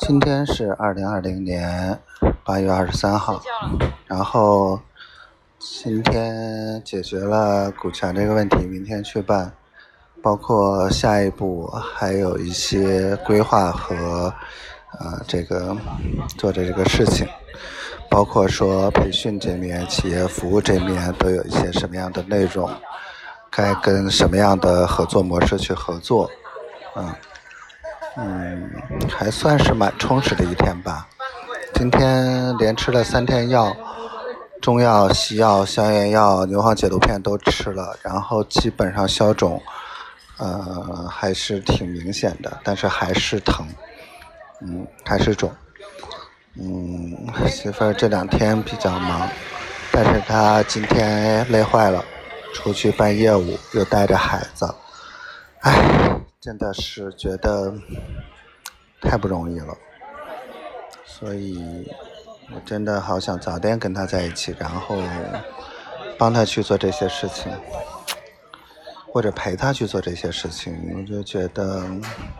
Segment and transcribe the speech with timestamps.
[0.00, 1.96] 今天是二零二零年
[2.42, 3.40] 八月二十三号，
[4.06, 4.80] 然后
[5.58, 9.52] 今天解决了股权这个问题，明天去办，
[10.22, 14.32] 包括下一步还有一些规划和
[14.98, 15.76] 呃这个
[16.38, 17.28] 做的这个事情，
[18.10, 22.68] 包括说培训这面、企业服务这面都有一些什么样的内容，
[23.50, 26.28] 该跟什么样的合作模式去合作，
[26.96, 27.14] 嗯。
[28.16, 28.70] 嗯，
[29.08, 31.06] 还算是蛮充实的一天吧。
[31.74, 33.74] 今天连吃了三天药，
[34.60, 39.62] 中药、西药、消炎药、牛黄解毒片都吃了，然后基本上消肿，
[40.38, 43.66] 呃，还是挺明显的，但是还是疼，
[44.60, 45.50] 嗯，还是肿。
[46.60, 47.16] 嗯，
[47.48, 49.28] 媳妇儿这两天比较忙，
[49.92, 52.04] 但是她今天累坏了，
[52.52, 54.74] 出去办业务，又带着孩子，
[55.60, 55.99] 唉。
[56.40, 57.74] 真的是觉得
[59.02, 59.76] 太不容易了，
[61.04, 61.86] 所以
[62.54, 64.96] 我真的好想早点跟他在一起，然后
[66.18, 67.52] 帮他去做这些事情，
[69.12, 70.96] 或者陪他去做这些事情。
[70.96, 71.84] 我就觉得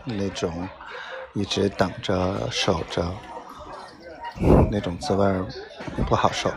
[0.06, 0.66] 那种
[1.34, 3.06] 一直等着、守着
[4.70, 5.30] 那种滋味
[6.08, 6.50] 不好受，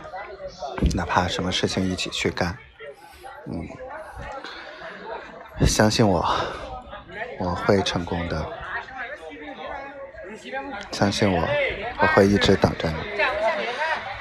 [0.94, 2.56] 哪怕什么事情一起去干，
[3.48, 3.68] 嗯，
[5.66, 6.26] 相信我。
[7.38, 8.46] 我会成功的，
[10.90, 11.46] 相信我，
[12.00, 12.96] 我会一直等着你。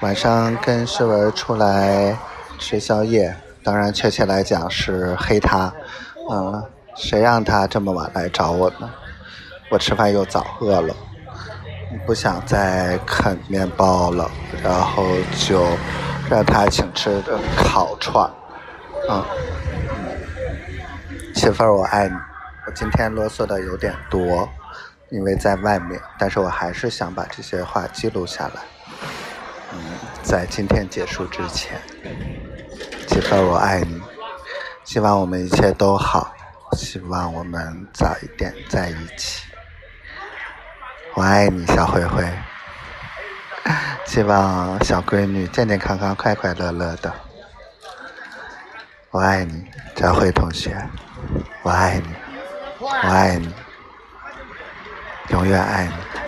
[0.01, 2.17] 晚上跟诗文出来
[2.59, 5.73] 吃宵夜，当然确切来讲是黑他，
[6.29, 6.63] 嗯，
[6.95, 8.89] 谁让他这么晚来找我呢？
[9.69, 10.93] 我吃饭又早，饿了，
[12.05, 14.29] 不想再啃面包了，
[14.61, 15.05] 然后
[15.37, 15.65] 就
[16.29, 18.29] 让他请吃的烤串，
[19.09, 19.23] 嗯，
[21.33, 22.15] 媳妇儿我爱你。
[22.73, 24.49] 今天啰嗦的有点多，
[25.09, 28.61] 因为在外面，但是我还是想把这些话记录下来。
[29.71, 29.79] 嗯，
[30.23, 31.79] 在今天结束之前，
[33.07, 34.01] 媳妇我爱你，
[34.83, 36.33] 希望我们一切都好，
[36.73, 39.47] 希望我们早一点在一起。
[41.13, 42.27] 我爱你，小灰灰。
[44.05, 47.13] 希望小闺女健健康康、快快乐乐的。
[49.11, 49.63] 我爱你，
[49.95, 50.75] 佳慧同学。
[51.61, 52.22] 我爱你。
[52.83, 53.49] 我爱你，
[55.29, 56.22] 永远爱你。